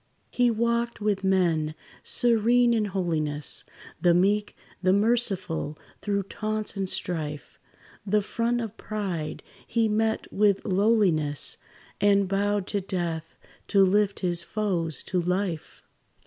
He 0.31 0.49
walked 0.49 0.99
with 0.99 1.23
men, 1.23 1.75
serene 2.01 2.73
in 2.73 2.85
holiness, 2.85 3.63
The 4.01 4.15
meek, 4.15 4.57
the 4.81 4.93
merciful, 4.93 5.77
through 6.01 6.23
taunts 6.23 6.75
and 6.75 6.89
strife; 6.89 7.59
The 8.03 8.23
front 8.23 8.61
of 8.61 8.75
pride 8.77 9.43
he 9.67 9.87
met 9.87 10.33
with 10.33 10.65
lowliness, 10.65 11.57
And 12.01 12.27
bowed 12.27 12.65
to 12.73 12.81
death 12.81 13.35
to 13.67 13.85
lift 13.85 14.21
his 14.21 14.41
foes 14.41 15.03
to 15.03 15.21
life. 15.21 15.83